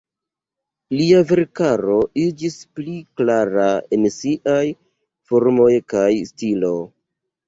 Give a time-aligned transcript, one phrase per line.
[0.99, 3.65] Lia verkaro iĝis pli klara
[3.97, 4.63] en siaj
[5.33, 6.73] formoj kaj stilo.